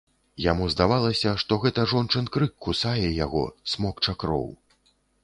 Яму 0.43 0.67
здавалася, 0.75 1.33
што 1.43 1.57
гэта 1.65 1.85
жончын 1.91 2.25
крык 2.37 2.53
кусае 2.69 3.13
яго, 3.25 3.45
смокча 3.75 4.17
кроў. 4.25 4.49